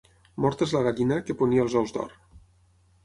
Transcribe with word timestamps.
Morta 0.45 0.65
és 0.67 0.71
la 0.77 0.81
gallina 0.87 1.19
que 1.27 1.37
ponia 1.43 1.67
els 1.67 1.77
ous 1.83 1.95
d'or. 1.99 2.17